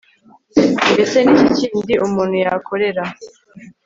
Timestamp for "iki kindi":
1.43-1.93